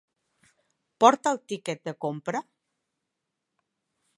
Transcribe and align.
Porta 1.03 1.33
el 1.35 1.39
tiquet 1.53 1.83
de 1.91 1.93
compra? 2.07 2.43